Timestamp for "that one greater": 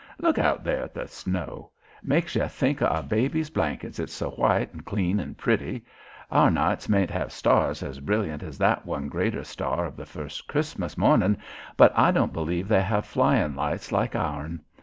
8.57-9.43